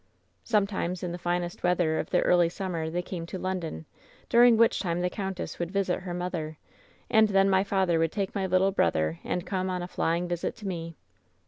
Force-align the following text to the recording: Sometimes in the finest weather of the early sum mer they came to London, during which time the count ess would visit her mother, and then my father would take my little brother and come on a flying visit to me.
Sometimes 0.43 1.03
in 1.03 1.11
the 1.11 1.19
finest 1.19 1.61
weather 1.61 1.99
of 1.99 2.09
the 2.09 2.21
early 2.23 2.49
sum 2.49 2.71
mer 2.71 2.89
they 2.89 3.03
came 3.03 3.27
to 3.27 3.37
London, 3.37 3.85
during 4.29 4.57
which 4.57 4.79
time 4.79 4.99
the 5.01 5.11
count 5.11 5.39
ess 5.39 5.59
would 5.59 5.69
visit 5.69 5.99
her 5.99 6.13
mother, 6.15 6.57
and 7.07 7.27
then 7.27 7.47
my 7.47 7.63
father 7.63 7.99
would 7.99 8.11
take 8.11 8.33
my 8.33 8.47
little 8.47 8.71
brother 8.71 9.19
and 9.23 9.45
come 9.45 9.69
on 9.69 9.83
a 9.83 9.87
flying 9.87 10.27
visit 10.27 10.55
to 10.55 10.67
me. 10.67 10.95